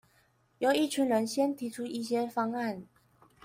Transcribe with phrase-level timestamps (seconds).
[0.57, 2.87] 由一群人先提出一些方案